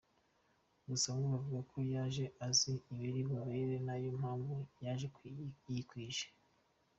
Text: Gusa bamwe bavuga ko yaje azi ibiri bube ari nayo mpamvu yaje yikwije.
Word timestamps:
Gusa 0.89 1.07
bamwe 1.13 1.27
bavuga 1.33 1.59
ko 1.71 1.77
yaje 1.93 2.25
azi 2.47 2.73
ibiri 2.93 3.21
bube 3.27 3.51
ari 3.65 3.77
nayo 3.87 4.09
mpamvu 4.19 4.55
yaje 4.83 5.07
yikwije. 5.75 6.25